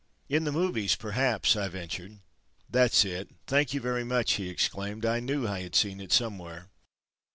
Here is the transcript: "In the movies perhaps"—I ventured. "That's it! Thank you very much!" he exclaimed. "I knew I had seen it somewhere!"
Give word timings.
"In 0.27 0.45
the 0.45 0.51
movies 0.51 0.95
perhaps"—I 0.95 1.67
ventured. 1.67 2.21
"That's 2.67 3.05
it! 3.05 3.29
Thank 3.45 3.75
you 3.75 3.79
very 3.79 4.03
much!" 4.03 4.31
he 4.33 4.49
exclaimed. 4.49 5.05
"I 5.05 5.19
knew 5.19 5.47
I 5.47 5.59
had 5.59 5.75
seen 5.75 6.01
it 6.01 6.11
somewhere!" 6.11 6.71